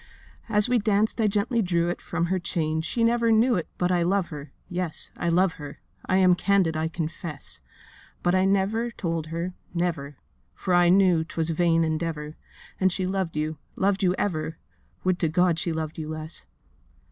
'As 0.49 0.67
we 0.67 0.79
danced 0.79 1.21
I 1.21 1.27
gently 1.27 1.61
drew 1.61 1.89
it 1.89 2.01
From 2.01 2.25
her 2.25 2.39
chain—she 2.39 3.03
never 3.03 3.31
knew 3.31 3.53
it 3.53 3.67
But 3.77 3.91
I 3.91 4.01
love 4.01 4.29
her—yes, 4.29 5.11
I 5.15 5.29
love 5.29 5.53
her: 5.61 5.79
I 6.07 6.17
am 6.17 6.33
candid, 6.33 6.75
I 6.75 6.87
confess. 6.87 7.61
But 8.23 8.33
I 8.33 8.43
never 8.45 8.89
told 8.89 9.27
her, 9.27 9.53
never, 9.75 10.17
For 10.55 10.73
I 10.73 10.89
knew 10.89 11.23
'twas 11.23 11.51
vain 11.51 11.83
endeavour, 11.83 12.35
And 12.79 12.91
she 12.91 13.05
loved 13.05 13.37
you—loved 13.37 14.01
you 14.01 14.15
ever, 14.15 14.57
Would 15.03 15.19
to 15.19 15.27
God 15.29 15.59
she 15.59 15.71
loved 15.71 15.99
you 15.99 16.09
less! 16.09 16.47